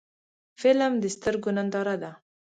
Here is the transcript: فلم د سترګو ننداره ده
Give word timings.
فلم 0.61 0.93
د 1.03 1.05
سترګو 1.15 1.49
ننداره 1.57 1.95
ده 2.01 2.11